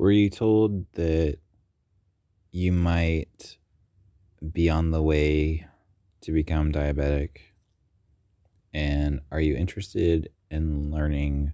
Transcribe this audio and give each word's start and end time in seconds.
Were 0.00 0.10
you 0.10 0.30
told 0.30 0.90
that 0.94 1.36
you 2.52 2.72
might 2.72 3.58
be 4.50 4.70
on 4.70 4.92
the 4.92 5.02
way 5.02 5.66
to 6.22 6.32
become 6.32 6.72
diabetic? 6.72 7.40
And 8.72 9.20
are 9.30 9.42
you 9.42 9.54
interested 9.54 10.30
in 10.50 10.90
learning 10.90 11.52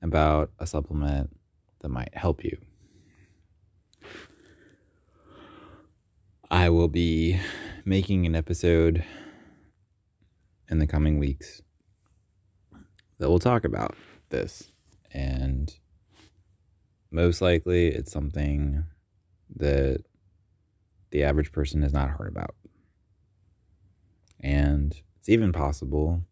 about 0.00 0.52
a 0.60 0.66
supplement 0.68 1.36
that 1.80 1.88
might 1.88 2.14
help 2.16 2.44
you? 2.44 2.56
I 6.48 6.70
will 6.70 6.86
be 6.86 7.40
making 7.84 8.26
an 8.26 8.36
episode 8.36 9.02
in 10.70 10.78
the 10.78 10.86
coming 10.86 11.18
weeks 11.18 11.62
that 13.18 13.28
will 13.28 13.40
talk 13.40 13.64
about 13.64 13.96
this. 14.28 14.70
And 15.10 15.76
most 17.10 17.40
likely 17.40 17.88
it's 17.88 18.12
something 18.12 18.84
that 19.56 20.04
the 21.10 21.22
average 21.24 21.52
person 21.52 21.82
has 21.82 21.92
not 21.92 22.10
heard 22.10 22.28
about. 22.28 22.54
And 24.40 24.94
it's 25.18 25.28
even 25.28 25.52
possible 25.52 26.22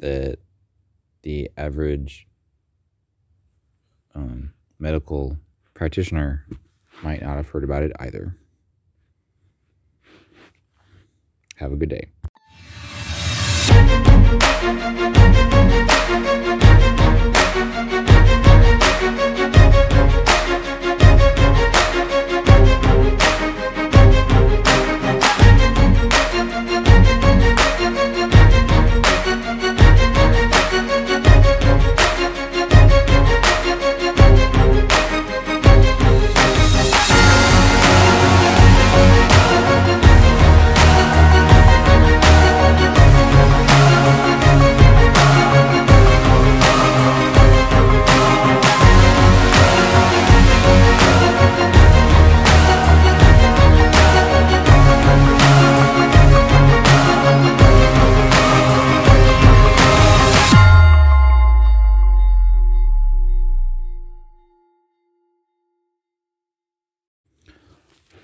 that 0.00 0.38
the 1.22 1.50
average 1.56 2.26
um, 4.14 4.52
medical 4.78 5.38
practitioner 5.72 6.46
might 7.02 7.22
not 7.22 7.36
have 7.36 7.48
heard 7.48 7.64
about 7.64 7.82
it 7.82 7.92
either. 7.98 8.36
Have 11.56 11.72
a 11.72 11.76
good 11.76 11.88
day. 11.88 12.10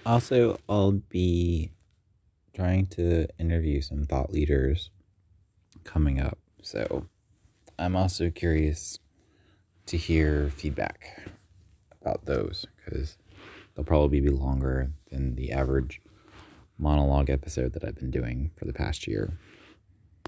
Also, 0.07 0.59
I'll 0.69 0.93
be 0.93 1.73
trying 2.55 2.87
to 2.87 3.27
interview 3.39 3.81
some 3.81 4.05
thought 4.05 4.33
leaders 4.33 4.91
coming 5.85 6.21
up. 6.21 6.39
So, 6.63 7.07
I'm 7.79 7.97
also 7.97 8.31
curious 8.31 8.99
to 9.87 9.97
hear 9.97 10.51
feedback 10.51 11.29
about 12.01 12.25
those 12.27 12.67
because 12.77 13.19
they'll 13.75 13.85
probably 13.85 14.21
be 14.21 14.31
longer 14.31 14.91
than 15.11 15.35
the 15.35 15.53
average 15.53 16.01
monologue 16.79 17.29
episode 17.29 17.73
that 17.75 17.85
I've 17.85 17.97
been 17.97 18.11
doing 18.11 18.51
for 18.57 18.65
the 18.65 18.73
past 18.73 19.07
year. 19.07 19.33